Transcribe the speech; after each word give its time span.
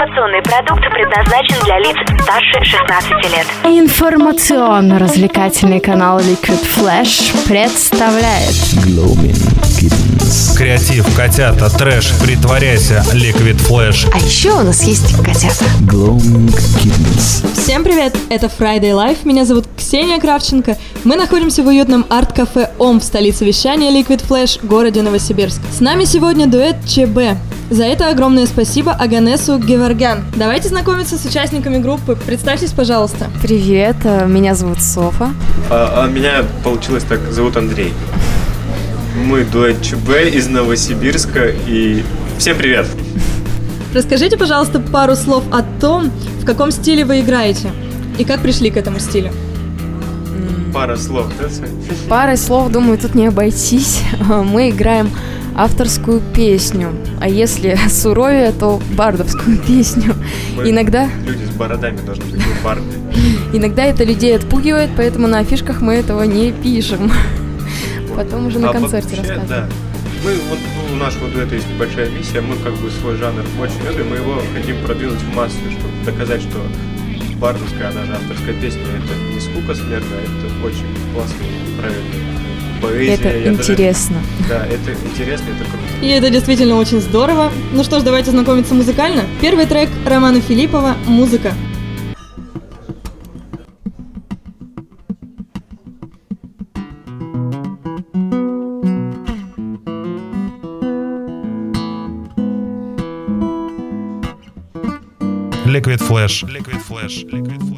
Информационный 0.00 0.40
продукт 0.40 0.80
предназначен 0.94 1.60
для 1.66 1.78
лиц 1.78 1.94
старше 2.22 2.64
16 2.64 3.10
лет. 3.34 3.46
Информационно-развлекательный 3.64 5.78
канал 5.78 6.20
Liquid 6.20 6.66
Flash 6.74 7.30
представляет 7.46 8.54
Kittens. 9.76 10.56
Креатив, 10.56 11.04
котята, 11.14 11.68
трэш, 11.68 12.14
притворяйся, 12.24 13.04
Liquid 13.12 13.58
Flash. 13.68 14.08
А 14.14 14.18
еще 14.18 14.52
у 14.52 14.62
нас 14.62 14.82
есть 14.84 15.14
котята. 15.22 15.66
Gloaming 15.82 16.48
Kittens. 16.82 17.44
Всем 17.60 17.84
привет! 17.84 18.16
Это 18.30 18.46
Friday 18.46 18.92
Life. 18.92 19.18
Меня 19.24 19.44
зовут 19.44 19.66
Ксения 19.76 20.18
Кравченко. 20.18 20.78
Мы 21.04 21.16
находимся 21.16 21.62
в 21.62 21.66
уютном 21.66 22.06
арт-кафе 22.08 22.70
ОМ 22.78 23.00
в 23.00 23.04
столице 23.04 23.44
вещания 23.44 23.92
Liquid 23.92 24.24
Flash, 24.26 24.66
городе 24.66 25.02
Новосибирск. 25.02 25.60
С 25.70 25.80
нами 25.80 26.04
сегодня 26.04 26.46
дуэт 26.46 26.76
ЧБ. 26.86 27.36
За 27.70 27.84
это 27.84 28.08
огромное 28.10 28.46
спасибо 28.46 28.90
Аганесу 28.90 29.56
Геворгян. 29.56 30.24
Давайте 30.34 30.68
знакомиться 30.68 31.16
с 31.16 31.24
участниками 31.24 31.78
группы. 31.78 32.16
Представьтесь, 32.16 32.72
пожалуйста. 32.72 33.30
Привет, 33.40 33.94
э, 34.02 34.26
меня 34.26 34.56
зовут 34.56 34.82
Софа. 34.82 35.30
А, 35.70 36.02
а 36.02 36.08
меня 36.08 36.44
получилось 36.64 37.04
так, 37.04 37.20
зовут 37.30 37.56
Андрей. 37.56 37.94
Мы 39.24 39.44
дуэт 39.44 39.80
ЧБ 39.82 40.34
из 40.34 40.48
Новосибирска 40.48 41.46
и 41.68 42.02
всем 42.38 42.56
привет! 42.56 42.86
Расскажите, 43.94 44.36
пожалуйста, 44.36 44.80
пару 44.80 45.14
слов 45.14 45.44
о 45.52 45.62
том, 45.80 46.10
в 46.40 46.44
каком 46.44 46.72
стиле 46.72 47.04
вы 47.04 47.20
играете 47.20 47.70
и 48.18 48.24
как 48.24 48.40
пришли 48.40 48.72
к 48.72 48.76
этому 48.76 48.98
стилю. 48.98 49.30
Пара 50.74 50.96
слов, 50.96 51.26
да? 51.38 51.46
Парой 52.08 52.36
слов, 52.36 52.72
думаю, 52.72 52.98
тут 52.98 53.14
не 53.14 53.28
обойтись. 53.28 54.00
Мы 54.28 54.70
играем 54.70 55.10
авторскую 55.56 56.20
песню, 56.34 56.92
а 57.20 57.28
если 57.28 57.78
суровее, 57.88 58.52
то 58.52 58.80
бардовскую 58.96 59.58
песню. 59.66 60.14
Мы 60.56 60.70
Иногда, 60.70 61.08
Люди 61.24 61.44
с 61.44 61.50
бородами 61.50 61.98
должны 62.04 62.24
быть 62.24 62.42
барды. 62.62 62.82
иногда 63.52 63.84
это 63.84 64.04
людей 64.04 64.36
отпугивает, 64.36 64.90
поэтому 64.96 65.26
на 65.26 65.38
афишках 65.38 65.80
мы 65.80 65.94
этого 65.94 66.22
не 66.22 66.52
пишем. 66.52 67.10
Потом 68.16 68.46
уже 68.46 68.58
на 68.58 68.70
А 68.70 68.72
концерте 68.72 69.16
вообще, 69.16 69.32
рассказываем. 69.32 69.68
Да. 69.68 69.68
Мы, 70.24 70.32
вот 70.50 70.58
у 70.92 70.96
нашего 70.96 71.28
дуэта 71.28 71.54
есть 71.54 71.68
небольшая 71.70 72.10
миссия, 72.10 72.42
мы 72.42 72.56
как 72.56 72.74
бы 72.74 72.90
свой 72.90 73.16
жанр 73.16 73.42
очень 73.58 73.82
любим, 73.88 74.10
мы 74.10 74.16
его 74.16 74.42
хотим 74.54 74.76
продвинуть 74.84 75.20
в 75.20 75.34
массу, 75.34 75.56
чтобы 75.70 75.94
доказать, 76.04 76.42
что 76.42 76.58
бардовская, 77.38 77.88
она 77.88 78.04
же 78.04 78.12
авторская 78.12 78.54
песня, 78.54 78.82
это 78.82 79.34
не 79.34 79.40
скука 79.40 79.74
смертная, 79.74 80.20
это 80.20 80.66
очень 80.66 80.84
и 80.84 81.80
правильно. 81.80 82.39
Поэзия, 82.80 83.14
Это 83.14 83.24
даже- 83.56 83.72
интересно. 83.72 84.16
Да, 84.48 84.66
это 84.66 84.92
интересно, 85.08 85.44
это 85.50 85.64
круто. 85.70 86.04
И 86.06 86.08
это 86.08 86.30
действительно 86.30 86.76
очень 86.76 87.00
здорово. 87.00 87.50
Ну 87.72 87.84
что 87.84 88.00
ж, 88.00 88.02
давайте 88.02 88.30
знакомиться 88.30 88.74
музыкально. 88.74 89.24
Первый 89.40 89.66
трек 89.66 89.88
Романа 90.06 90.40
Филиппова 90.40 90.96
«Музыка». 91.06 91.52
Liquid 105.66 105.98
Flash. 106.00 106.42
Liquid 106.44 106.80
Flash. 106.88 107.24
Liquid 107.30 107.60
Flash. 107.60 107.69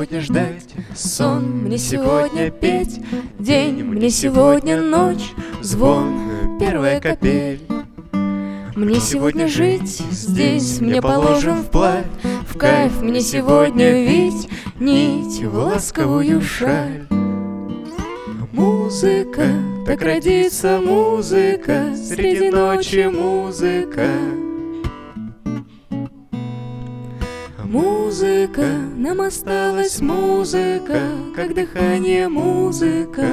Сегодня 0.00 0.20
ждать? 0.22 0.64
Сон, 0.96 1.44
мне 1.64 1.76
сегодня 1.76 2.50
петь 2.50 3.00
День, 3.38 3.84
мне 3.84 4.08
сегодня 4.08 4.80
ночь, 4.80 5.32
звон, 5.60 6.58
первая 6.58 7.02
капель. 7.02 7.60
Мне 8.74 8.98
сегодня 8.98 9.46
жить 9.46 10.02
здесь, 10.10 10.80
мне 10.80 11.02
положен 11.02 11.56
вплавь 11.56 12.06
В 12.48 12.56
кайф 12.56 13.02
мне 13.02 13.20
сегодня 13.20 14.06
вить 14.06 14.48
нить 14.78 15.42
в 15.42 15.54
ласковую 15.54 16.40
шаль. 16.40 17.06
Музыка, 18.52 19.48
так 19.86 20.00
родится 20.00 20.80
музыка 20.82 21.94
Среди 21.94 22.48
ночи 22.48 23.06
музыка 23.06 24.06
Музыка, 27.70 28.66
нам 28.96 29.20
осталась 29.20 30.00
музыка, 30.00 31.02
как 31.36 31.54
дыхание 31.54 32.28
музыка. 32.28 33.28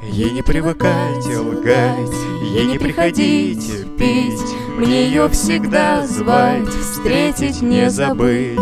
Ей 0.00 0.30
не 0.30 0.42
привыкать 0.42 1.26
лгать, 1.26 2.14
ей 2.54 2.66
не 2.66 2.78
приходить 2.78 3.84
пить, 3.98 4.54
мне 4.76 5.06
ее 5.06 5.28
всегда 5.28 6.06
звать, 6.06 6.68
встретить 6.68 7.60
не 7.62 7.90
забыть. 7.90 8.60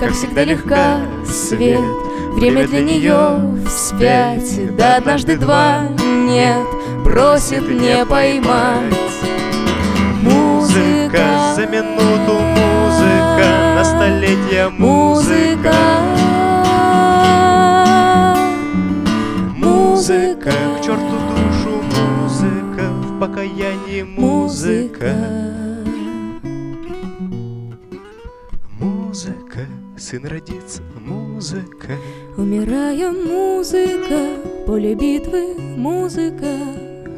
Как 0.00 0.10
всегда 0.10 0.42
легка 0.42 1.02
свет, 1.24 1.78
время 2.32 2.66
для 2.66 2.82
нее 2.82 3.64
вспять, 3.64 4.76
да 4.76 4.96
однажды 4.96 5.36
два 5.36 5.86
нет, 6.26 6.66
бросит 7.04 7.68
не 7.68 8.04
поймать. 8.04 8.92
Музыка, 10.74 11.54
за 11.54 11.66
минуту 11.68 12.32
музыка, 12.32 13.46
на 13.76 13.84
столетие 13.84 14.68
музыка. 14.70 15.72
Музыка, 19.56 20.50
к 20.50 20.84
черту 20.84 21.18
душу 21.30 21.80
музыка, 21.94 22.90
в 22.90 23.20
покаянии 23.20 24.02
музыка. 24.02 25.14
Музыка, 28.80 29.60
сын 29.96 30.26
родится, 30.26 30.82
музыка. 31.06 31.92
Умирая 32.36 33.12
музыка, 33.12 34.40
поле 34.66 34.96
битвы. 34.96 35.54
Музыка, 35.76 36.56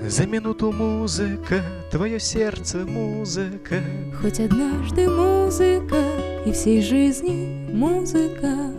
За 0.09 0.25
минуту 0.25 0.71
музыка, 0.71 1.65
твое 1.91 2.21
сердце 2.21 2.79
музыка. 2.87 3.83
хоть 4.23 4.39
однажды 4.39 5.11
музыка 5.11 5.97
и 6.47 6.53
всей 6.53 6.81
жизни 6.81 7.69
музыка. 7.73 8.71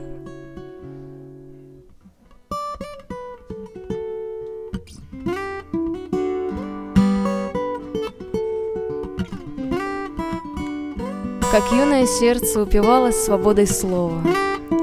Как 11.52 11.72
юное 11.74 12.06
сердце 12.06 12.62
упивалось 12.62 13.22
свободой 13.22 13.68
слова. 13.68 14.22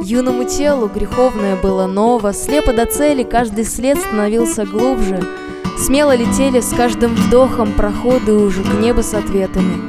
Юному 0.02 0.44
телу 0.44 0.88
греховное 0.88 1.56
было 1.56 1.86
ново, 1.86 2.34
Слепо 2.34 2.74
до 2.74 2.84
цели 2.84 3.22
каждый 3.22 3.64
след 3.64 3.96
становился 3.96 4.66
глубже. 4.66 5.26
Смело 5.76 6.14
летели 6.14 6.60
с 6.60 6.72
каждым 6.72 7.14
вдохом 7.14 7.72
проходы 7.72 8.32
уже 8.32 8.62
к 8.62 8.72
небу 8.80 9.02
с 9.02 9.12
ответами. 9.12 9.82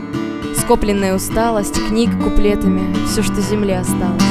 Скопленная 0.56 1.16
усталость, 1.16 1.80
книг 1.88 2.10
куплетами, 2.24 2.94
все, 3.06 3.22
что 3.22 3.42
земле 3.42 3.80
осталось. 3.80 4.24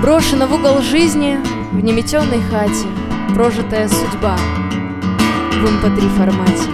Брошена 0.00 0.46
в 0.46 0.54
угол 0.54 0.80
жизни, 0.80 1.38
в 1.72 1.80
неметенной 1.80 2.40
хате, 2.50 2.86
Прожитая 3.34 3.88
судьба 3.88 4.36
в 4.36 5.64
mp3 5.64 6.08
формате. 6.16 6.68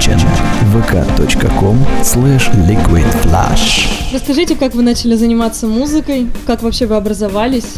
Передача 0.00 0.26
vk.com 0.72 1.76
slash 2.02 2.50
liquidflash 2.68 4.12
Расскажите, 4.12 4.56
как 4.56 4.74
вы 4.74 4.82
начали 4.82 5.14
заниматься 5.14 5.66
музыкой, 5.66 6.28
как 6.46 6.62
вообще 6.62 6.86
вы 6.86 6.96
образовались? 6.96 7.74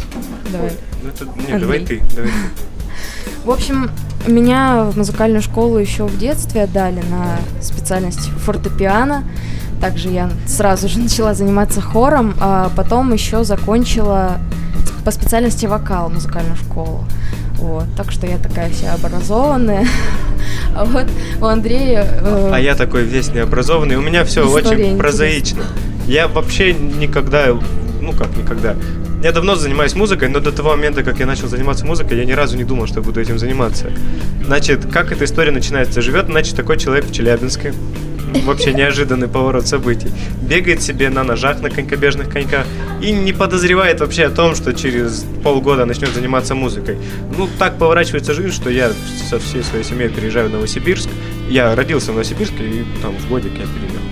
Давай. 0.51 0.71
Ну 1.01 1.09
это, 1.09 1.25
не, 1.25 1.53
Андрей. 1.53 1.59
давай 1.59 1.79
ты, 1.79 2.01
давай 2.15 2.29
ты. 2.29 3.45
В 3.45 3.51
общем, 3.51 3.91
меня 4.25 4.85
в 4.85 4.97
музыкальную 4.97 5.41
школу 5.41 5.77
еще 5.77 6.05
в 6.05 6.17
детстве 6.17 6.63
отдали 6.63 7.01
на 7.09 7.39
специальность 7.61 8.29
фортепиано. 8.37 9.25
Также 9.81 10.09
я 10.09 10.29
сразу 10.47 10.87
же 10.87 10.99
начала 10.99 11.33
заниматься 11.33 11.81
хором, 11.81 12.35
а 12.39 12.71
потом 12.75 13.11
еще 13.11 13.43
закончила 13.43 14.37
по 15.03 15.11
специальности 15.11 15.65
вокал 15.65 16.09
музыкальную 16.09 16.55
школу. 16.55 17.05
Вот, 17.63 17.85
так 17.95 18.11
что 18.11 18.27
я 18.27 18.37
такая 18.37 18.69
вся 18.69 18.93
образованная. 18.93 19.87
А 20.75 20.85
вот 20.85 21.05
у 21.39 21.45
Андрея... 21.45 22.03
э, 22.03 22.49
А 22.51 22.59
я 22.59 22.73
такой 22.75 23.03
весь 23.03 23.29
необразованный. 23.29 23.95
У 23.95 24.01
меня 24.01 24.25
все 24.25 24.49
очень 24.49 24.97
прозаично. 24.97 25.63
Я 26.07 26.27
вообще 26.27 26.73
никогда, 26.73 27.55
ну 28.01 28.11
как 28.11 28.35
никогда. 28.35 28.75
Я 29.23 29.31
давно 29.31 29.55
занимаюсь 29.55 29.93
музыкой, 29.95 30.29
но 30.29 30.39
до 30.39 30.51
того 30.51 30.71
момента, 30.71 31.03
как 31.03 31.19
я 31.19 31.27
начал 31.27 31.47
заниматься 31.47 31.85
музыкой, 31.85 32.17
я 32.17 32.25
ни 32.25 32.31
разу 32.31 32.57
не 32.57 32.63
думал, 32.63 32.87
что 32.87 32.99
я 32.99 33.05
буду 33.05 33.21
этим 33.21 33.37
заниматься. 33.37 33.91
Значит, 34.43 34.87
как 34.91 35.11
эта 35.11 35.25
история 35.25 35.51
начинается? 35.51 36.01
Живет, 36.01 36.25
значит, 36.25 36.55
такой 36.55 36.77
человек 36.77 37.05
в 37.05 37.13
Челябинске. 37.13 37.73
Вообще 38.41 38.73
неожиданный 38.73 39.27
поворот 39.27 39.67
событий. 39.67 40.09
Бегает 40.41 40.81
себе 40.81 41.09
на 41.09 41.23
ножах, 41.23 41.61
на 41.61 41.69
конькобежных 41.69 42.29
коньках 42.29 42.65
и 43.01 43.11
не 43.11 43.33
подозревает 43.33 43.99
вообще 43.99 44.25
о 44.25 44.29
том, 44.29 44.55
что 44.55 44.73
через 44.73 45.25
полгода 45.43 45.85
начнет 45.85 46.09
заниматься 46.09 46.55
музыкой. 46.55 46.97
Ну, 47.37 47.47
так 47.59 47.77
поворачивается 47.77 48.33
жизнь, 48.33 48.53
что 48.53 48.69
я 48.69 48.91
со 49.29 49.39
всей 49.39 49.63
своей 49.63 49.83
семьей 49.83 50.09
переезжаю 50.09 50.49
в 50.49 50.51
Новосибирск. 50.51 51.09
Я 51.49 51.75
родился 51.75 52.11
в 52.11 52.15
Новосибирске, 52.15 52.63
и 52.63 52.85
там 53.01 53.15
в 53.17 53.29
годик 53.29 53.51
я 53.51 53.65
переехал. 53.65 54.03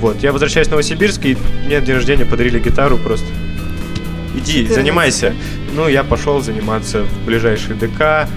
Вот, 0.00 0.22
я 0.22 0.32
возвращаюсь 0.32 0.68
в 0.68 0.70
Новосибирск, 0.70 1.24
и 1.24 1.36
мне 1.64 1.80
день 1.80 1.94
рождения 1.94 2.24
подарили 2.24 2.58
гитару 2.58 2.98
просто. 2.98 3.26
Иди, 4.34 4.64
14. 4.64 4.74
занимайся. 4.74 5.34
Ну, 5.74 5.88
я 5.88 6.04
пошел 6.04 6.40
заниматься 6.42 7.04
в 7.04 7.26
ближайший 7.26 7.74
ДК, 7.74 8.28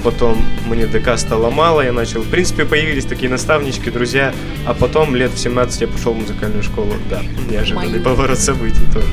потом 0.00 0.44
мне 0.66 0.86
ДК 0.86 1.18
стало 1.18 1.50
мало, 1.50 1.80
я 1.82 1.92
начал... 1.92 2.22
В 2.22 2.28
принципе, 2.28 2.64
появились 2.64 3.04
такие 3.04 3.30
наставнички, 3.30 3.90
друзья, 3.90 4.32
а 4.66 4.74
потом 4.74 5.14
лет 5.14 5.32
в 5.32 5.38
17 5.38 5.80
я 5.80 5.88
пошел 5.88 6.12
в 6.12 6.18
музыкальную 6.18 6.62
школу. 6.62 6.92
Да, 7.08 7.20
неожиданный 7.50 7.90
Мои. 7.90 8.00
поворот 8.00 8.38
событий 8.38 8.84
тоже. 8.92 9.08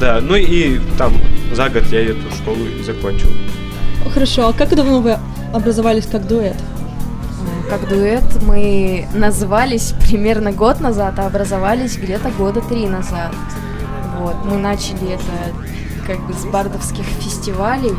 Да, 0.00 0.20
ну 0.20 0.36
и 0.36 0.78
там 0.96 1.12
за 1.52 1.68
год 1.68 1.84
я 1.90 2.02
эту 2.02 2.30
школу 2.40 2.64
и 2.64 2.82
закончил. 2.82 3.30
Хорошо, 4.12 4.48
а 4.48 4.52
как 4.52 4.74
давно 4.74 5.00
вы 5.00 5.18
образовались 5.52 6.06
как 6.06 6.26
дуэт? 6.26 6.56
Как 7.68 7.88
дуэт 7.88 8.24
мы 8.46 9.06
назывались 9.12 9.92
примерно 10.08 10.52
год 10.52 10.80
назад, 10.80 11.18
а 11.18 11.26
образовались 11.26 11.96
где-то 11.96 12.30
года 12.30 12.60
три 12.60 12.86
назад. 12.86 13.34
Вот, 14.18 14.36
мы 14.44 14.56
начали 14.56 15.12
это 15.12 15.54
как 16.06 16.26
бы 16.26 16.32
с 16.32 16.44
бардовских 16.46 17.04
фестивалей, 17.04 17.94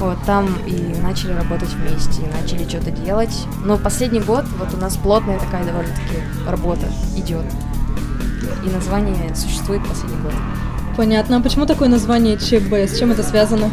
вот, 0.00 0.18
там 0.24 0.48
и 0.66 0.94
начали 1.02 1.32
работать 1.32 1.68
вместе, 1.68 2.22
и 2.22 2.42
начали 2.42 2.68
что-то 2.68 2.90
делать. 2.90 3.46
Но 3.64 3.76
последний 3.76 4.20
год 4.20 4.44
вот 4.58 4.74
у 4.74 4.78
нас 4.78 4.96
плотная 4.96 5.38
такая 5.38 5.64
довольно-таки 5.64 6.18
работа 6.48 6.86
идет. 7.16 7.44
И 8.64 8.70
название 8.70 9.34
существует 9.36 9.86
последний 9.86 10.20
год. 10.22 10.32
Понятно. 10.96 11.36
А 11.36 11.40
почему 11.40 11.66
такое 11.66 11.88
название 11.88 12.36
ЧБ? 12.36 12.72
С 12.90 12.98
чем 12.98 13.12
это 13.12 13.22
связано? 13.22 13.70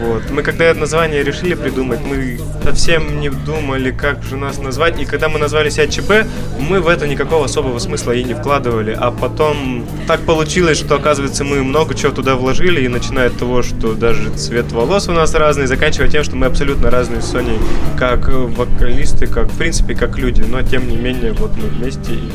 Вот. 0.00 0.30
Мы 0.30 0.42
когда 0.42 0.64
это 0.64 0.80
название 0.80 1.22
решили 1.22 1.54
придумать, 1.54 2.00
мы 2.00 2.40
совсем 2.62 3.20
не 3.20 3.30
думали, 3.30 3.90
как 3.90 4.22
же 4.22 4.36
нас 4.36 4.58
назвать. 4.58 5.00
И 5.00 5.04
когда 5.04 5.28
мы 5.28 5.38
назвали 5.38 5.70
себя 5.70 5.86
ЧП, 5.86 6.26
мы 6.58 6.80
в 6.80 6.88
это 6.88 7.06
никакого 7.06 7.44
особого 7.44 7.78
смысла 7.78 8.12
и 8.12 8.24
не 8.24 8.34
вкладывали. 8.34 8.96
А 8.98 9.10
потом 9.10 9.86
так 10.06 10.20
получилось, 10.22 10.78
что, 10.78 10.96
оказывается, 10.96 11.44
мы 11.44 11.62
много 11.62 11.94
чего 11.94 12.12
туда 12.12 12.34
вложили. 12.34 12.82
И 12.82 12.88
начиная 12.88 13.28
от 13.28 13.38
того, 13.38 13.62
что 13.62 13.94
даже 13.94 14.30
цвет 14.30 14.72
волос 14.72 15.08
у 15.08 15.12
нас 15.12 15.34
разный, 15.34 15.66
заканчивая 15.66 16.08
тем, 16.08 16.24
что 16.24 16.36
мы 16.36 16.46
абсолютно 16.46 16.90
разные 16.90 17.22
с 17.22 17.26
Соней, 17.26 17.58
как 17.98 18.28
вокалисты, 18.28 19.26
как, 19.26 19.48
в 19.48 19.56
принципе, 19.58 19.94
как 19.94 20.18
люди. 20.18 20.42
Но, 20.42 20.62
тем 20.62 20.88
не 20.88 20.96
менее, 20.96 21.32
вот 21.32 21.52
мы 21.56 21.68
вместе 21.68 22.14
и 22.14 22.30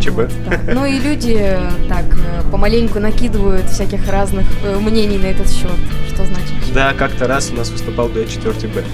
ЧБ. 0.00 0.30
Ну 0.72 0.84
и 0.84 0.98
люди 0.98 1.58
так 1.88 2.04
э, 2.04 2.42
помаленьку 2.50 3.00
накидывают 3.00 3.68
всяких 3.70 4.08
разных 4.08 4.46
э, 4.64 4.78
мнений 4.78 5.18
на 5.18 5.26
этот 5.26 5.50
счет. 5.50 5.70
Что 6.08 6.24
значит? 6.24 6.55
Да, 6.74 6.92
как-то 6.94 7.26
раз 7.26 7.50
у 7.50 7.54
нас 7.54 7.70
выступал 7.70 8.08
дуэт 8.08 8.28
4 8.30 8.52
Б. 8.68 8.84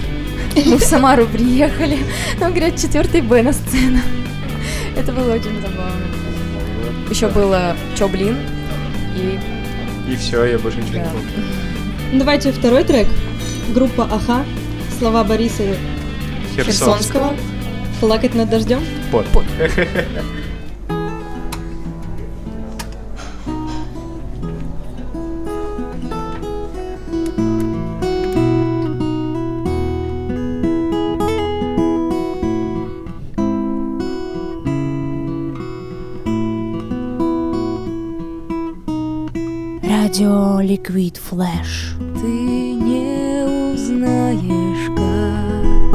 Мы 0.65 0.77
в 0.77 0.83
Самару 0.83 1.25
приехали, 1.27 1.97
нам 2.39 2.51
говорят, 2.53 2.77
четвертый 2.79 3.21
Б 3.21 3.41
на 3.43 3.51
сцену. 3.53 3.99
Это 4.95 5.11
было 5.11 5.33
очень 5.33 5.59
забавно. 5.61 6.05
Еще 7.09 7.27
было 7.29 7.75
Чё, 7.97 8.07
блин? 8.07 8.37
И 9.15 9.39
И 10.11 10.15
все, 10.15 10.45
я 10.45 10.59
больше 10.59 10.77
ничего 10.79 10.93
Да. 10.93 10.99
не 10.99 11.05
помню. 11.07 11.27
Ну, 12.13 12.19
Давайте 12.19 12.51
второй 12.51 12.83
трек. 12.83 13.07
Группа 13.73 14.03
Аха. 14.03 14.45
Слова 14.99 15.23
Бориса 15.23 15.63
Херсонского. 16.55 17.33
«Плакать 17.99 18.35
над 18.35 18.49
дождем». 18.49 18.81
Под. 19.11 19.25
Радио 40.13 40.61
Liquid 40.61 41.17
Flash. 41.17 41.97
Ты 42.21 42.27
не 42.27 43.73
узнаешь, 43.73 44.87
как 44.95 45.91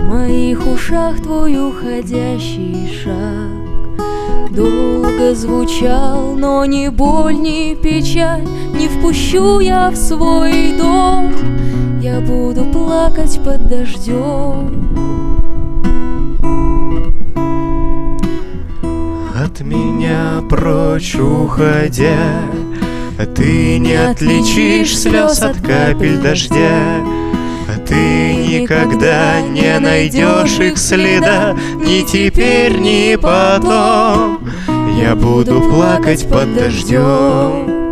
В 0.00 0.04
моих 0.04 0.66
ушах 0.66 1.20
твой 1.20 1.58
уходящий 1.68 2.88
шаг 3.04 4.50
Долго 4.50 5.34
звучал, 5.34 6.36
но 6.36 6.64
ни 6.64 6.88
боль, 6.88 7.34
ни 7.34 7.74
печаль 7.74 8.46
Не 8.72 8.88
впущу 8.88 9.60
я 9.60 9.90
в 9.90 9.96
свой 9.96 10.72
дом 10.78 11.30
Я 12.00 12.20
буду 12.20 12.64
плакать 12.64 13.38
под 13.44 13.66
дождем 13.66 14.88
От 19.38 19.60
меня 19.60 20.42
прочь 20.48 21.14
уходя, 21.16 22.40
Ты 23.26 23.78
не 23.78 23.94
отличишь 23.94 24.96
слез 24.96 25.42
от 25.42 25.56
капель 25.56 26.18
дождя, 26.18 27.04
Ты 27.86 28.34
никогда 28.34 29.40
не 29.40 29.76
найдешь 29.80 30.58
их 30.60 30.78
следа, 30.78 31.56
Ни 31.74 32.06
теперь, 32.06 32.78
ни 32.78 33.16
потом. 33.16 34.40
Я 35.02 35.16
буду 35.16 35.60
плакать 35.60 36.28
под 36.28 36.54
дождем. 36.54 37.90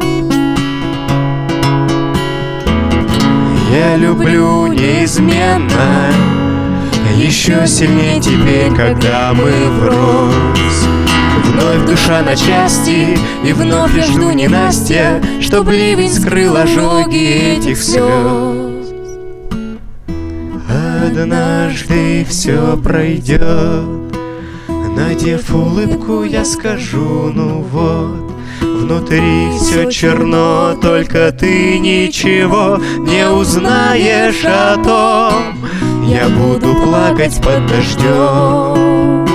Я 3.72 3.96
люблю 3.96 4.68
неизменно, 4.68 6.12
еще 7.16 7.66
сильнее 7.66 8.20
теперь, 8.20 8.72
когда 8.74 9.32
мы 9.34 9.50
врозь. 9.80 10.95
Вновь 11.56 11.86
душа 11.86 12.22
на 12.22 12.36
части, 12.36 13.16
и 13.42 13.52
вновь 13.54 13.96
я 13.96 14.02
жду 14.02 14.30
ненастья, 14.30 15.22
Чтоб 15.40 15.70
ливень 15.70 16.12
скрыл 16.12 16.54
ожоги 16.54 17.56
этих 17.56 17.82
слез. 17.82 18.92
Однажды 20.68 22.26
все 22.28 22.76
пройдет, 22.76 23.40
Надев 24.68 25.54
улыбку, 25.54 26.24
я 26.24 26.44
скажу, 26.44 27.32
ну 27.34 27.62
вот, 27.62 28.34
Внутри 28.60 29.48
все 29.58 29.90
черно, 29.90 30.76
только 30.82 31.32
ты 31.32 31.78
ничего 31.78 32.78
не 32.98 33.26
узнаешь 33.30 34.44
о 34.44 34.76
том. 34.76 35.66
Я 36.06 36.28
буду 36.28 36.74
плакать 36.74 37.40
под 37.42 37.66
дождем. 37.66 39.25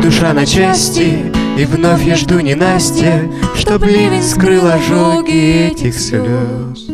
Душа 0.00 0.32
на 0.32 0.46
части, 0.46 1.32
и 1.58 1.64
вновь 1.64 2.02
я 2.04 2.16
жду 2.16 2.40
ненастья, 2.40 3.30
Чтоб 3.54 3.82
ливень 3.84 4.22
скрыл 4.22 4.66
ожоги 4.66 5.70
этих 5.70 5.94
слез. 5.94 6.88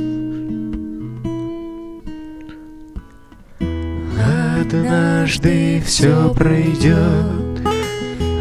Однажды 4.61 5.83
все 5.87 6.33
пройдет, 6.35 7.61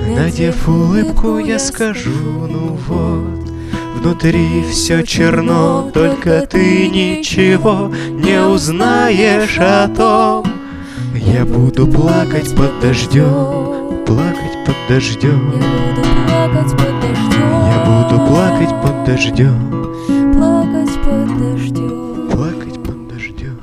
Надев 0.08 0.68
улыбку, 0.68 1.38
я 1.38 1.60
скажу, 1.60 2.12
ну 2.50 2.78
вот, 2.88 3.50
Внутри 3.96 4.64
все 4.70 5.04
черно, 5.04 5.90
только 5.94 6.46
ты 6.46 6.88
ничего 6.90 7.92
не 8.10 8.40
узнаешь 8.40 9.58
о 9.60 9.88
том. 9.88 10.46
Я 11.16 11.44
буду 11.44 11.88
плакать 11.88 12.56
под 12.56 12.80
дождем, 12.82 14.04
плакать 14.06 14.45
под 14.66 14.76
дождем. 14.90 15.52
Я 15.52 15.60
буду 15.86 16.02
плакать 16.28 16.72
под 16.72 17.00
дождем. 17.02 17.50
Я 17.68 17.78
буду 17.86 18.16
плакать 18.28 18.74
под 18.82 19.06
дождем. 19.06 19.94
Плакать 20.34 20.96
под 21.04 21.28
дождем. 21.38 22.30
Плакать 22.32 22.84
под 22.84 23.08
дождем. 23.08 23.60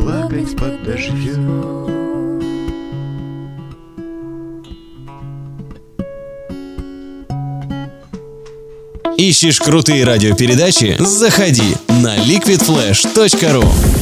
Плакать 0.00 0.56
под 0.56 0.84
дождем. 0.84 1.62
Ищешь 9.16 9.60
крутые 9.60 10.04
радиопередачи? 10.04 10.96
Заходи 10.98 11.76
на 11.88 12.16
liquidflash.ru 12.16 14.01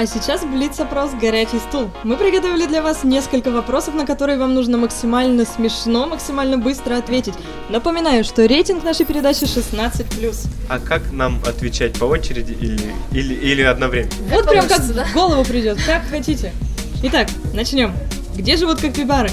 А 0.00 0.06
сейчас 0.06 0.46
блиц-опрос 0.46 1.10
«Горячий 1.20 1.58
стул». 1.58 1.90
Мы 2.04 2.16
приготовили 2.16 2.64
для 2.64 2.80
вас 2.80 3.04
несколько 3.04 3.50
вопросов, 3.50 3.92
на 3.92 4.06
которые 4.06 4.38
вам 4.38 4.54
нужно 4.54 4.78
максимально 4.78 5.44
смешно, 5.44 6.06
максимально 6.06 6.56
быстро 6.56 6.96
ответить. 6.96 7.34
Напоминаю, 7.68 8.24
что 8.24 8.46
рейтинг 8.46 8.82
нашей 8.82 9.04
передачи 9.04 9.42
16+. 9.44 10.48
А 10.70 10.78
как 10.78 11.12
нам 11.12 11.38
отвечать 11.46 11.98
по 11.98 12.06
очереди 12.06 12.52
или, 12.52 12.94
или, 13.12 13.34
или 13.34 13.60
одновременно? 13.60 14.10
Вот 14.30 14.48
прям 14.48 14.66
как 14.66 14.90
да? 14.94 15.04
в 15.04 15.12
голову 15.12 15.44
придет, 15.44 15.76
как 15.84 16.08
хотите. 16.08 16.54
Итак, 17.02 17.28
начнем. 17.52 17.92
Где 18.34 18.56
живут 18.56 18.80
капибары? 18.80 19.28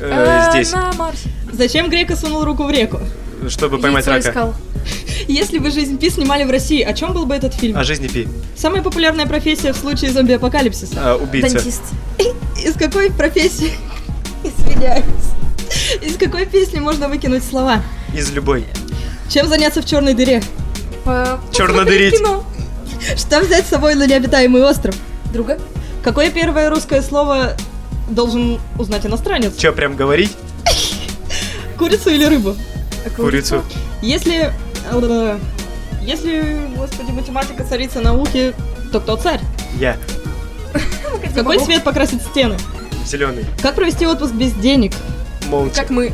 Э, 0.00 0.48
здесь, 0.52 0.70
На 0.70 0.92
Марсе. 0.92 1.28
Зачем 1.52 1.90
Грека 1.90 2.14
сунул 2.14 2.44
руку 2.44 2.62
в 2.62 2.70
реку? 2.70 3.00
Чтобы 3.50 3.78
поймать 3.78 4.06
Яйцо 4.06 4.28
рака. 4.28 4.28
искал. 4.30 4.54
Если 5.28 5.58
бы 5.58 5.70
«Жизнь 5.70 5.96
Пи» 5.98 6.10
снимали 6.10 6.44
в 6.44 6.50
России, 6.50 6.82
о 6.82 6.92
чем 6.92 7.12
был 7.14 7.24
бы 7.26 7.34
этот 7.34 7.54
фильм? 7.54 7.76
О 7.78 7.84
жизни 7.84 8.08
Пи. 8.08 8.28
Самая 8.56 8.82
популярная 8.82 9.26
профессия 9.26 9.72
в 9.72 9.76
случае 9.76 10.10
зомби-апокалипсиса. 10.12 10.94
А, 10.98 11.16
убийца. 11.16 11.54
Дантист. 11.54 11.82
Из 12.62 12.74
какой 12.74 13.10
профессии... 13.10 13.72
Извиняюсь. 14.42 15.04
Из 16.02 16.16
какой 16.18 16.44
песни 16.46 16.78
можно 16.78 17.08
выкинуть 17.08 17.42
слова? 17.44 17.82
Из 18.14 18.30
любой. 18.32 18.66
Чем 19.30 19.48
заняться 19.48 19.80
в 19.80 19.86
черной 19.86 20.12
дыре? 20.14 20.42
По- 21.04 21.40
Чернодырить. 21.52 22.12
посмотреть 22.12 22.18
кино. 22.18 22.44
Что 23.16 23.40
взять 23.40 23.64
с 23.66 23.70
собой 23.70 23.94
на 23.94 24.06
необитаемый 24.06 24.62
остров? 24.62 24.94
Друга. 25.32 25.58
Какое 26.02 26.30
первое 26.30 26.68
русское 26.68 27.00
слово 27.00 27.56
должен 28.10 28.60
узнать 28.78 29.06
иностранец? 29.06 29.56
Че, 29.56 29.72
прям 29.72 29.96
говорить? 29.96 30.32
Курицу 31.78 32.10
или 32.10 32.24
рыбу? 32.24 32.54
Курицу. 33.16 33.62
Если... 34.02 34.52
э, 34.90 35.38
Если, 36.02 36.60
господи, 36.76 37.10
математика 37.10 37.64
царица 37.64 38.00
науки, 38.00 38.54
то 38.92 39.00
кто 39.00 39.16
царь? 39.16 39.40
Я. 39.78 39.96
Какой 41.34 41.58
цвет 41.58 41.82
покрасить 41.84 42.22
стены? 42.22 42.56
Зеленый. 43.06 43.44
Как 43.62 43.74
провести 43.74 44.06
отпуск 44.06 44.32
без 44.32 44.52
денег? 44.52 44.92
Молча. 45.48 45.74
Как 45.82 45.90
мы. 45.90 46.12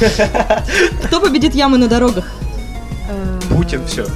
Кто 1.04 1.20
победит 1.20 1.54
ямы 1.54 1.78
на 1.78 1.88
дорогах? 1.88 2.26
Путин, 3.48 3.86
все. 3.86 4.06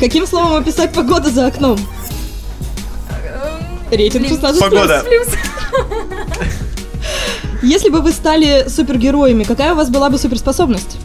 Каким 0.00 0.26
словом 0.26 0.54
описать 0.54 0.92
погоду 0.92 1.30
за 1.30 1.46
окном? 1.46 1.78
Рейтинг 3.90 4.26
16 4.28 4.60
Погода. 4.60 5.04
Если 7.62 7.88
бы 7.88 8.00
вы 8.00 8.12
стали 8.12 8.66
супергероями, 8.68 9.44
какая 9.44 9.72
у 9.72 9.76
вас 9.76 9.88
была 9.88 10.10
бы 10.10 10.18
суперспособность? 10.18 10.98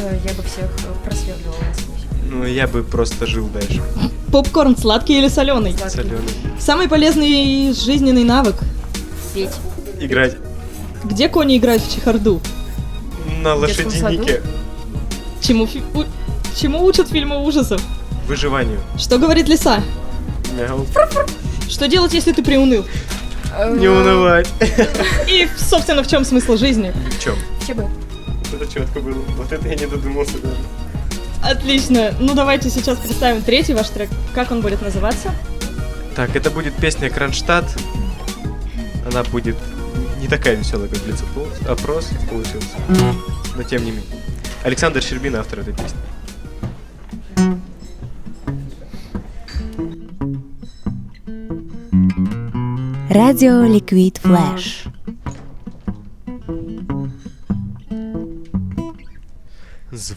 Э, 0.00 0.18
Я 0.24 0.32
бы 0.34 0.42
всех 0.42 0.64
э, 0.64 1.04
просверливала 1.04 1.56
насквозь. 1.68 2.00
Ну, 2.30 2.44
я 2.46 2.66
бы 2.66 2.82
просто 2.82 3.26
жил 3.26 3.48
дальше. 3.48 3.82
Попкорн 4.32 4.76
сладкий 4.76 5.18
или 5.18 5.28
соленый? 5.28 5.76
Сладкий. 5.76 5.96
Соленый. 5.96 6.28
Самый 6.58 6.88
полезный 6.88 7.72
жизненный 7.72 8.24
навык. 8.24 8.56
Петь. 9.34 9.50
Играть 10.00 10.36
Где 11.04 11.28
кони 11.28 11.56
играют 11.58 11.82
в 11.82 11.94
чехарду? 11.94 12.40
на 13.42 13.54
лошадинике. 13.54 14.42
Чему, 15.40 15.66
фи- 15.66 15.82
у- 15.94 16.04
чему 16.56 16.84
учат 16.84 17.08
фильмы 17.08 17.42
ужасов? 17.44 17.80
Выживанию. 18.26 18.80
Что 18.98 19.18
говорит 19.18 19.48
лиса? 19.48 19.82
Мяу. 20.58 20.86
Что 21.68 21.88
делать, 21.88 22.12
если 22.12 22.32
ты 22.32 22.42
приуныл? 22.42 22.84
Не 23.76 23.88
унывать. 23.88 24.48
И, 25.28 25.48
собственно, 25.56 26.02
в 26.02 26.08
чем 26.08 26.24
смысл 26.24 26.56
жизни? 26.56 26.92
В 27.18 27.22
чем? 27.22 27.34
ЧБ. 27.66 27.80
Это 28.52 28.66
четко 28.66 29.00
было. 29.00 29.20
Вот 29.36 29.52
это 29.52 29.68
я 29.68 29.74
не 29.74 29.86
додумался 29.86 30.38
даже. 30.38 30.56
Отлично. 31.42 32.14
Ну, 32.20 32.34
давайте 32.34 32.68
сейчас 32.70 32.98
представим 32.98 33.42
третий 33.42 33.74
ваш 33.74 33.88
трек. 33.90 34.10
Как 34.34 34.50
он 34.50 34.60
будет 34.60 34.82
называться? 34.82 35.32
Так, 36.14 36.36
это 36.36 36.50
будет 36.50 36.74
песня 36.74 37.08
Кронштадт. 37.08 37.76
Она 39.06 39.22
будет 39.24 39.56
не 40.20 40.28
такая 40.28 40.56
веселая, 40.56 40.88
как 40.88 40.98
Блиц 41.02 41.22
опрос 41.66 42.10
получился. 42.28 42.76
Но 43.56 43.62
тем 43.62 43.84
не 43.84 43.90
менее. 43.92 44.06
Александр 44.62 45.02
Щербин, 45.02 45.36
автор 45.36 45.60
этой 45.60 45.72
песни. 45.72 45.98
Радио 53.08 53.64
Liquid 53.64 54.18
Flash. 54.18 54.89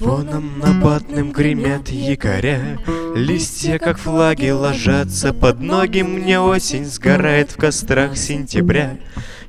Звоном 0.04 0.60
набатным 0.60 1.32
гремят 1.32 1.88
якоря. 1.88 2.78
Листья, 3.16 3.80
как 3.80 3.98
флаги, 3.98 4.50
ложатся 4.50 5.32
под 5.32 5.62
ноги. 5.62 6.02
Мне 6.02 6.42
осень 6.42 6.84
сгорает 6.86 7.52
в 7.52 7.56
кострах 7.56 8.18
сентября. 8.18 8.98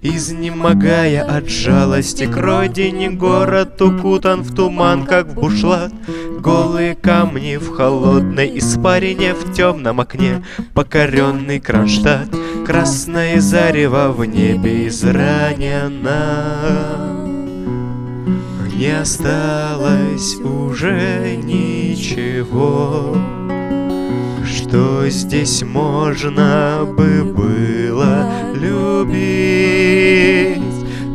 Изнемогая 0.00 1.24
от 1.24 1.48
жалости 1.48 2.26
к 2.26 2.36
родине 2.36 3.10
Город 3.10 3.82
укутан 3.82 4.42
в 4.42 4.54
туман, 4.54 5.06
как 5.06 5.26
в 5.26 5.34
бушлат 5.34 5.92
Голые 6.38 6.94
камни 6.94 7.56
в 7.56 7.74
холодной 7.74 8.56
испарине 8.58 9.34
В 9.34 9.52
темном 9.54 9.98
окне. 9.98 10.44
Покоренный 10.72 11.58
Кронштадт 11.58 12.28
Красное 12.64 13.40
зарево 13.40 14.12
в 14.12 14.24
небе 14.24 14.86
изранено 14.86 16.34
не 18.74 18.90
осталось 19.00 20.36
уже 20.36 21.36
ничего, 21.36 23.16
Что 24.44 25.08
здесь 25.08 25.62
можно 25.62 26.80
бы 26.84 27.24
было 27.24 28.30
любить. 28.54 29.14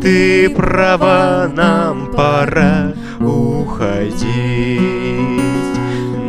Ты 0.02 0.50
права, 0.50 1.52
нам 1.54 2.12
пора 2.12 2.94
уходить. 3.20 4.20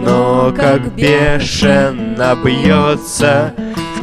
Но 0.05 0.53
как 0.57 0.95
бешено 0.95 2.37
бьется 2.45 3.55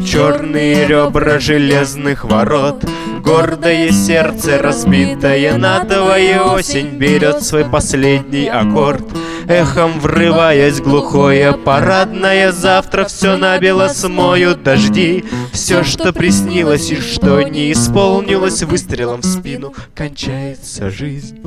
черные 0.05 0.87
ребра 0.87 1.39
железных 1.39 2.25
ворот 2.25 2.83
Гордое 3.23 3.91
сердце, 3.91 4.57
разбитое 4.57 5.57
на 5.57 5.83
твою 5.83 6.53
осень 6.53 6.97
Берет 6.97 7.43
свой 7.43 7.65
последний 7.65 8.47
аккорд 8.47 9.05
Эхом 9.47 10.01
врываясь 10.01 10.81
глухое. 10.81 11.53
Парадное 11.53 12.51
Завтра 12.51 13.05
все 13.05 13.37
набело 13.37 13.87
смоют 13.87 14.61
дожди. 14.61 15.23
Все, 15.53 15.83
что 15.83 16.11
приснилось 16.11 16.91
и 16.91 16.97
что 16.97 17.41
не 17.41 17.71
исполнилось 17.71 18.63
Выстрелом 18.63 19.21
в 19.21 19.25
спину 19.25 19.73
кончается 19.95 20.89
жизнь. 20.89 21.41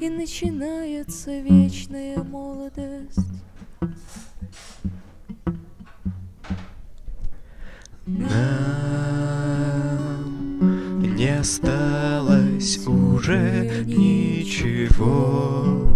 И 0.00 0.08
начинается 0.08 1.38
вечная 1.38 2.16
молодость. 2.18 3.18
Нам 8.18 8.26
не 11.16 11.38
осталось 11.38 12.80
уже 12.86 13.84
ничего, 13.86 15.86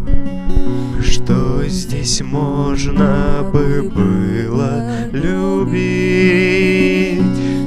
Что 1.03 1.65
здесь 1.67 2.21
можно 2.21 3.43
бы 3.53 3.91
было 3.93 5.09
любить. 5.13 7.21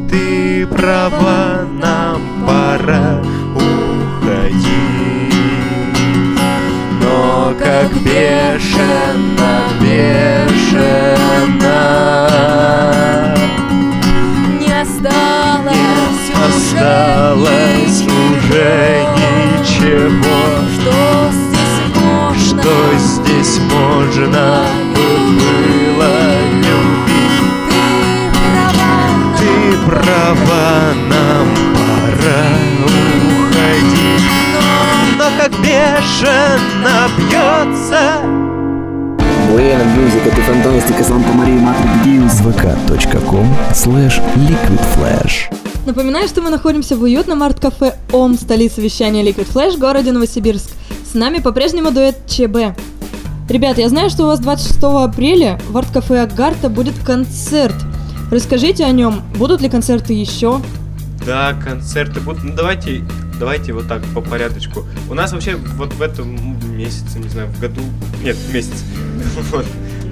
Ты 0.10 0.66
права, 0.68 1.66
нам 1.82 2.22
пора 2.46 3.22
уходить. 3.56 5.34
Но 7.01 7.54
как 7.60 7.92
бешено, 8.01 9.63
бешено 9.82 11.26
осталось 17.38 18.01
уже 18.01 19.06
ничего. 19.15 20.39
Что 20.74 21.32
здесь 21.32 21.79
можно, 21.96 22.39
что 22.39 22.74
здесь 22.98 23.60
можно 23.60 24.63
было 24.96 26.15
любить 26.53 27.48
Ты 27.77 27.84
права, 28.75 28.94
Ты 29.38 29.77
права 29.86 30.94
нам 31.10 31.48
пора 31.75 32.46
уходить. 32.86 34.25
Но, 34.53 35.24
но 35.24 35.27
как 35.38 35.51
бешено 35.62 36.98
бьется. 37.17 38.01
Buena 39.50 39.86
Music, 39.96 40.27
это 40.27 40.41
фантастика, 40.41 41.03
с 41.03 41.10
вами 41.10 41.25
Мария 41.34 41.60
Матрик 41.60 42.03
Дин, 42.03 42.27
vk.com 42.27 43.48
slash 43.72 44.22
liquidflash. 44.36 45.66
Напоминаю, 45.88 46.27
что 46.27 46.41
мы 46.41 46.50
находимся 46.50 46.98
в 46.98 47.03
уютном 47.03 47.44
арт-кафе 47.44 47.96
ОМ, 48.12 48.38
столице 48.38 48.82
вещания 48.82 49.24
Liquid 49.24 49.48
Flash, 49.50 49.77
городе 49.77 50.12
Новосибирск. 50.12 50.70
С 51.10 51.13
нами 51.13 51.39
по-прежнему 51.39 51.91
дуэт 51.91 52.27
ЧБ. 52.27 52.77
Ребят, 53.50 53.77
я 53.77 53.88
знаю, 53.88 54.10
что 54.10 54.24
у 54.24 54.25
вас 54.25 54.41
26 54.41 54.84
апреля 54.84 55.58
в 55.70 55.77
арт-кафе 55.77 56.24
Агарта 56.24 56.67
будет 56.67 56.94
концерт. 57.06 57.74
Расскажите 58.29 58.84
о 58.84 58.91
нем. 58.91 59.22
Будут 59.38 59.62
ли 59.62 59.70
концерты 59.70 60.12
еще? 60.12 60.60
Да, 61.25 61.53
концерты 61.53 62.20
будут. 62.20 62.44
Ну 62.44 62.53
давайте, 62.53 63.06
давайте 63.39 63.72
вот 63.72 63.88
так 63.88 64.03
по 64.13 64.20
порядочку. 64.20 64.84
У 65.10 65.13
нас 65.13 65.32
вообще 65.32 65.56
вот 65.56 65.94
в 65.94 66.01
этом 66.01 66.36
месяце, 66.75 67.17
не 67.17 67.29
знаю, 67.29 67.48
в 67.48 67.62
году, 67.62 67.79
нет, 68.22 68.36
месяц, 68.51 68.84
вот, 69.51 69.65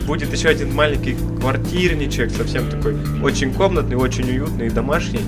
будет 0.08 0.32
еще 0.32 0.48
один 0.48 0.74
маленький 0.74 1.18
квартирничек, 1.42 2.32
совсем 2.32 2.70
такой, 2.70 2.96
очень 3.22 3.54
комнатный, 3.54 3.98
очень 3.98 4.24
уютный, 4.30 4.70
домашний. 4.70 5.20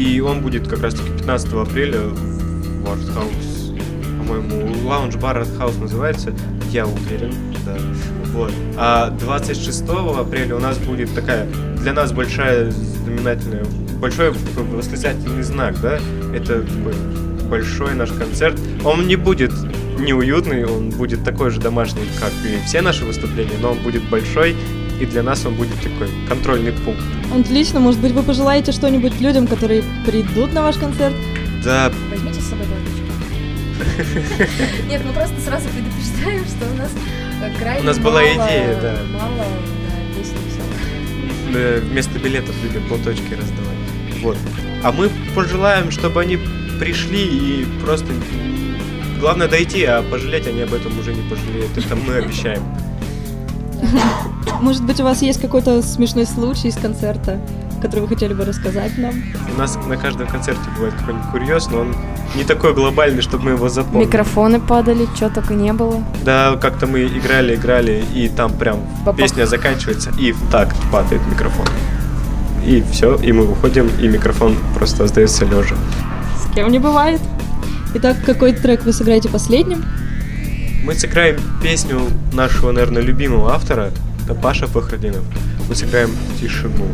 И 0.00 0.18
он 0.20 0.40
будет 0.40 0.66
как 0.66 0.82
раз 0.82 0.94
таки 0.94 1.10
15 1.10 1.52
апреля 1.52 2.00
в 2.00 2.90
Артхаус, 2.90 3.74
по-моему, 4.18 4.88
лаунж-бар 4.88 5.40
Артхаус 5.40 5.76
называется, 5.76 6.32
я 6.70 6.86
уверен, 6.86 7.34
да. 7.66 7.76
Вот. 8.32 8.50
А 8.78 9.10
26 9.10 9.82
апреля 10.18 10.56
у 10.56 10.58
нас 10.58 10.78
будет 10.78 11.14
такая 11.14 11.46
для 11.82 11.92
нас 11.92 12.12
большая 12.12 12.70
знаменательная, 12.70 13.66
большой 14.00 14.30
восклицательный 14.30 15.42
знак, 15.42 15.78
да? 15.82 15.98
Это 16.34 16.62
такой 16.62 16.94
большой 17.50 17.94
наш 17.94 18.10
концерт. 18.10 18.58
Он 18.86 19.06
не 19.06 19.16
будет 19.16 19.52
неуютный, 19.98 20.64
он 20.64 20.88
будет 20.88 21.24
такой 21.24 21.50
же 21.50 21.60
домашний, 21.60 22.08
как 22.18 22.32
и 22.42 22.64
все 22.66 22.80
наши 22.80 23.04
выступления, 23.04 23.58
но 23.60 23.72
он 23.72 23.78
будет 23.80 24.08
большой, 24.08 24.56
и 25.00 25.06
для 25.06 25.22
нас 25.22 25.44
он 25.46 25.54
будет 25.54 25.74
такой 25.76 26.08
контрольный 26.28 26.72
пункт. 26.72 27.02
Отлично, 27.34 27.80
может 27.80 28.00
быть, 28.00 28.12
вы 28.12 28.22
пожелаете 28.22 28.72
что-нибудь 28.72 29.20
людям, 29.20 29.46
которые 29.46 29.82
придут 30.06 30.52
на 30.52 30.62
ваш 30.62 30.76
концерт? 30.76 31.14
Да, 31.64 31.90
Возьмите 32.10 32.40
с 32.40 32.50
собой 32.50 32.66
даточку. 32.66 33.00
Нет, 34.88 35.02
мы 35.04 35.12
просто 35.12 35.40
сразу 35.40 35.68
предупреждаем, 35.70 36.44
что 36.44 36.70
у 36.70 36.76
нас 36.76 36.90
крайне 37.58 37.80
У 37.80 37.84
нас 37.84 37.98
была 37.98 38.22
идея, 38.22 38.78
да. 38.80 38.98
Мало, 39.12 39.44
песен 40.14 40.36
вместо 41.90 42.18
билетов 42.18 42.54
любим 42.62 42.86
платочки 42.88 43.32
раздавать. 43.32 44.20
Вот. 44.22 44.36
А 44.82 44.92
мы 44.92 45.10
пожелаем, 45.34 45.90
чтобы 45.90 46.20
они 46.20 46.38
пришли 46.78 47.22
и 47.22 47.66
просто... 47.82 48.06
Главное 49.18 49.48
дойти, 49.48 49.84
а 49.84 50.02
пожалеть 50.02 50.46
они 50.46 50.62
об 50.62 50.72
этом 50.72 50.98
уже 50.98 51.12
не 51.12 51.28
пожалеют. 51.28 51.76
Это 51.76 51.94
мы 51.94 52.14
обещаем. 52.14 52.62
Может 54.60 54.84
быть, 54.84 55.00
у 55.00 55.04
вас 55.04 55.22
есть 55.22 55.40
какой-то 55.40 55.82
смешной 55.82 56.26
случай 56.26 56.68
из 56.68 56.76
концерта, 56.76 57.38
который 57.80 58.00
вы 58.00 58.08
хотели 58.08 58.34
бы 58.34 58.44
рассказать 58.44 58.98
нам? 58.98 59.14
У 59.54 59.58
нас 59.58 59.78
на 59.86 59.96
каждом 59.96 60.26
концерте 60.26 60.60
бывает 60.76 60.94
какой-нибудь 60.94 61.30
курьез, 61.30 61.68
но 61.70 61.80
он 61.80 61.94
не 62.36 62.44
такой 62.44 62.74
глобальный, 62.74 63.22
чтобы 63.22 63.44
мы 63.44 63.50
его 63.52 63.68
запомнили. 63.68 64.06
Микрофоны 64.06 64.60
падали, 64.60 65.06
что 65.14 65.30
только 65.30 65.54
не 65.54 65.72
было. 65.72 66.02
Да, 66.24 66.56
как-то 66.60 66.86
мы 66.86 67.04
играли, 67.06 67.54
играли, 67.54 68.04
и 68.14 68.28
там 68.28 68.52
прям 68.52 68.80
Бабах. 69.04 69.16
песня 69.16 69.46
заканчивается, 69.46 70.10
и 70.18 70.32
в 70.32 70.50
такт 70.50 70.76
падает 70.92 71.22
микрофон. 71.26 71.66
И 72.66 72.84
все, 72.92 73.16
и 73.16 73.32
мы 73.32 73.50
уходим, 73.50 73.88
и 73.98 74.06
микрофон 74.08 74.56
просто 74.74 75.04
остается 75.04 75.46
лежа. 75.46 75.76
С 76.36 76.54
кем 76.54 76.70
не 76.70 76.78
бывает. 76.78 77.20
Итак, 77.94 78.18
какой 78.24 78.52
трек 78.52 78.84
вы 78.84 78.92
сыграете 78.92 79.28
последним? 79.30 79.84
Мы 80.84 80.94
сыграем 80.94 81.40
песню 81.62 82.00
нашего, 82.32 82.72
наверное, 82.72 83.02
любимого 83.02 83.52
автора, 83.54 83.90
это 84.30 84.40
Паша 84.40 84.66
Фахрадинов. 84.66 85.22
Мы 85.68 85.74
сыграем 85.74 86.10
«Тишину». 86.40 86.86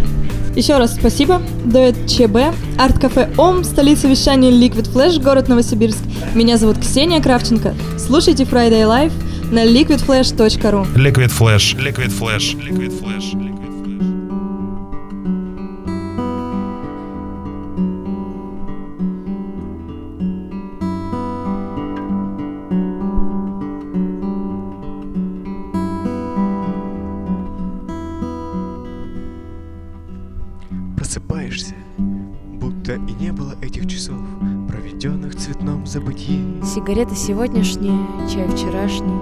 Еще 0.54 0.78
раз 0.78 0.94
спасибо. 0.94 1.42
Дуэт 1.64 2.06
ЧБ, 2.06 2.54
арт-кафе 2.78 3.28
ОМ, 3.36 3.62
столица 3.62 4.08
вещания 4.08 4.50
Liquid 4.50 4.90
Flash, 4.90 5.22
город 5.22 5.48
Новосибирск. 5.48 5.98
Меня 6.34 6.56
зовут 6.56 6.78
Ксения 6.78 7.20
Кравченко. 7.20 7.74
Слушайте 7.98 8.44
Friday 8.44 8.84
Live 8.84 9.12
на 9.52 9.66
liquidflash.ru. 9.66 10.94
Liquid 10.94 11.30
Flash, 11.30 11.76
Liquid 11.76 12.10
Flash, 12.10 12.56
Liquid 12.56 12.98
Flash, 13.00 13.36
Liquid 13.36 13.44
Flash. 13.44 13.45
Проведенных 34.96 35.34
в 35.34 35.36
цветном 35.36 35.86
забытии. 35.86 36.64
Сигареты 36.64 37.14
сегодняшние, 37.14 37.98
чай 38.32 38.48
вчерашний, 38.48 39.20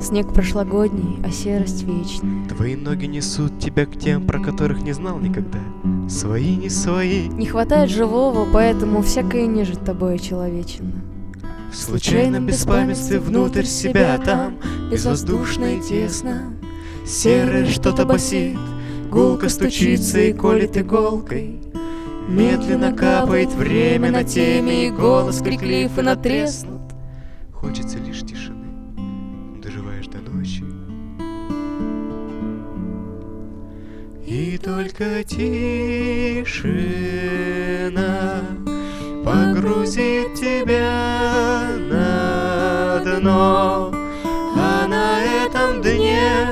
снег 0.00 0.32
прошлогодний, 0.32 1.18
а 1.24 1.30
серость 1.30 1.82
вечная. 1.82 2.48
Твои 2.48 2.76
ноги 2.76 3.06
несут 3.06 3.58
тебя 3.58 3.86
к 3.86 3.96
тем, 3.98 4.24
про 4.24 4.38
которых 4.38 4.82
не 4.82 4.92
знал 4.92 5.18
никогда. 5.18 5.58
Свои 6.08 6.56
не 6.56 6.68
свои. 6.70 7.28
Не 7.28 7.46
хватает 7.46 7.90
живого, 7.90 8.46
поэтому 8.52 9.02
всякое 9.02 9.46
нежит 9.46 9.84
тобой 9.84 10.20
человечина. 10.20 11.02
В 11.72 11.76
случайном 11.76 12.46
беспамятстве 12.46 13.18
внутрь 13.18 13.64
себя 13.64 14.16
там, 14.18 14.58
безвоздушно 14.92 15.76
и 15.76 15.80
тесно. 15.80 16.52
Серое 17.04 17.66
что-то 17.66 18.04
басит, 18.04 18.58
гулко 19.10 19.48
стучится 19.48 20.20
и 20.20 20.32
колет 20.32 20.76
иголкой. 20.76 21.60
Медленно 22.28 22.92
капает 22.92 23.52
время 23.52 24.10
на 24.10 24.24
теме, 24.24 24.88
и 24.88 24.90
голос 24.90 25.40
криклив 25.40 25.96
и 25.98 26.02
натреснут. 26.02 26.82
Хочется 27.52 27.98
лишь 27.98 28.20
тишины, 28.20 28.66
доживаешь 29.62 30.08
до 30.08 30.18
ночи. 30.18 30.64
И 34.26 34.58
только 34.58 35.22
тишина 35.24 36.56
погрузит 39.24 40.34
тебя 40.34 41.68
на 41.90 43.00
дно, 43.04 43.92
а 44.56 44.86
на 44.88 45.22
этом 45.22 45.80
дне 45.80 46.48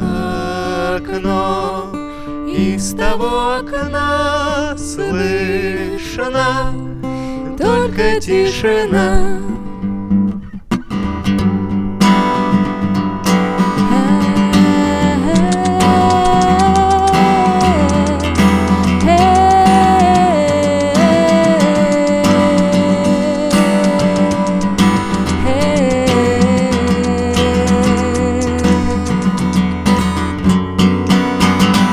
окно, 0.00 1.61
из 2.62 2.94
того 2.94 3.56
окна 3.58 4.76
слышно 4.78 6.72
только 7.58 8.20
тишина. 8.20 9.40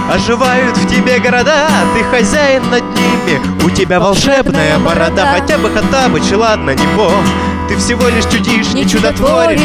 Оживают 0.09 0.75
в 0.75 0.87
тебе 0.87 1.19
города, 1.19 1.67
ты 1.93 2.03
хозяин 2.03 2.63
над 2.71 2.83
ними. 2.83 3.39
У 3.63 3.69
тебя 3.69 3.99
волшебная 3.99 4.79
борода, 4.79 5.33
хотя 5.33 5.59
бы 5.59 5.69
Хаттабыч, 5.69 6.31
ладно, 6.31 6.71
не 6.71 6.87
бог. 6.95 7.13
Ты 7.67 7.77
всего 7.77 8.07
лишь 8.07 8.25
чудишь, 8.25 8.73
не 8.73 8.89
чудотворишь. 8.89 9.59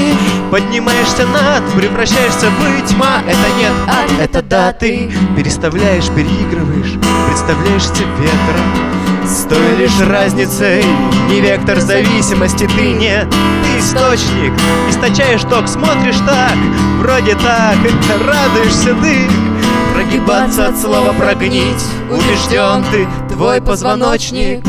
Поднимаешься 0.50 1.26
над, 1.26 1.64
превращаешься 1.74 2.50
в 2.50 2.86
тьма 2.86 3.22
Это 3.26 3.58
нет, 3.58 3.72
а 3.88 4.22
это 4.22 4.42
да, 4.42 4.72
ты 4.72 5.10
Переставляешь, 5.34 6.08
переигрываешь, 6.08 6.92
представляешься 7.26 8.04
ветром 8.18 9.26
С 9.26 9.48
той 9.48 9.76
лишь 9.78 9.98
разницей, 10.00 10.84
не 11.30 11.40
вектор 11.40 11.80
зависимости 11.80 12.68
ты 12.76 12.92
нет 12.92 13.26
Ты 13.30 13.80
источник, 13.80 14.52
источаешь 14.90 15.42
ток, 15.42 15.66
смотришь 15.66 16.18
так. 16.26 16.54
Вроде 17.00 17.34
так, 17.34 17.78
радуешься 18.26 18.94
ты 19.02 19.43
Прогибаться 20.04 20.68
от 20.68 20.78
слова 20.78 21.12
прогнить 21.14 21.82
Убежден 22.10 22.84
ты, 22.90 23.08
твой 23.32 23.62
позвоночник 23.62 24.62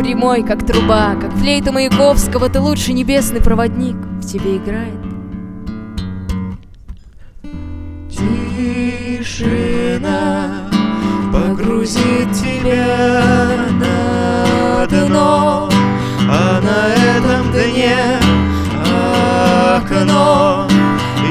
Прямой, 0.00 0.42
как 0.42 0.66
труба, 0.66 1.14
как 1.14 1.32
флейта 1.34 1.70
Маяковского, 1.72 2.48
ты 2.48 2.58
лучший 2.58 2.94
небесный 2.94 3.40
проводник 3.40 3.96
в 3.96 4.26
тебе 4.26 4.56
играет. 4.56 4.98
Тишина 9.20 10.68
погрузит 11.32 12.32
тебя 12.32 13.30
окно, 14.82 15.68
а 16.28 16.60
на 16.62 16.88
этом 16.94 17.52
дне 17.52 18.18
окно. 19.76 20.69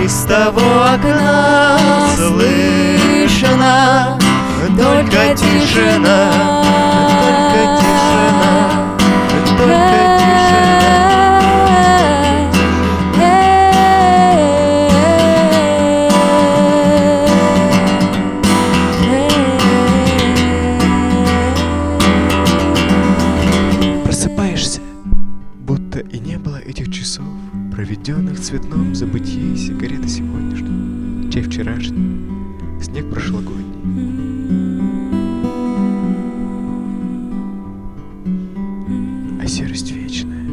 Из 0.10 0.24
того 0.24 0.66
окна 0.92 1.78
слышно 2.18 4.18
только 4.76 5.36
тишина, 5.36 6.32
только 7.22 7.78
тишина, 7.78 8.98
только 9.68 9.70
Просыпаешься, 24.06 24.82
будто 25.60 26.00
вчерашний, 31.60 32.26
снег 32.82 33.10
прошлогодний. 33.10 33.66
А 39.42 39.48
серость 39.48 39.92
вечная. 39.92 40.46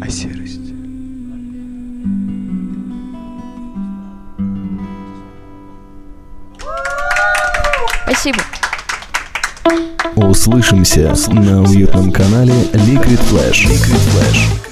А 0.00 0.08
серость. 0.08 0.72
Спасибо. 8.04 8.38
Услышимся 10.14 11.14
на 11.28 11.62
уютном 11.62 12.10
канале 12.10 12.54
Liquid 12.72 13.20
Flash. 13.30 13.66
Liquid 13.66 14.00
Flash. 14.14 14.65